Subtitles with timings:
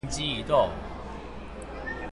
[0.03, 0.71] 早上突然靈機一動